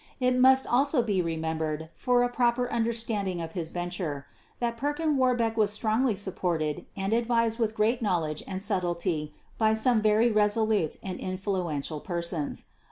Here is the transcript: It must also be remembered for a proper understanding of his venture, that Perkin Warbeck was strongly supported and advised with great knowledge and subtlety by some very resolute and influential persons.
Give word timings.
It 0.19 0.35
must 0.35 0.65
also 0.65 1.03
be 1.03 1.21
remembered 1.21 1.89
for 1.93 2.23
a 2.23 2.29
proper 2.29 2.67
understanding 2.71 3.39
of 3.39 3.51
his 3.51 3.69
venture, 3.69 4.25
that 4.57 4.75
Perkin 4.75 5.15
Warbeck 5.15 5.55
was 5.55 5.71
strongly 5.71 6.15
supported 6.15 6.87
and 6.97 7.13
advised 7.13 7.59
with 7.59 7.75
great 7.75 8.01
knowledge 8.01 8.41
and 8.47 8.59
subtlety 8.59 9.31
by 9.59 9.75
some 9.75 10.01
very 10.01 10.31
resolute 10.31 10.97
and 11.03 11.19
influential 11.19 11.99
persons. 11.99 12.65